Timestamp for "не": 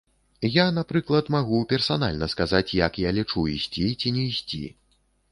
4.17-4.23